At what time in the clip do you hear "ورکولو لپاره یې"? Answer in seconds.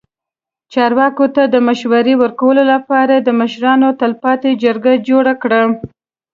2.23-3.23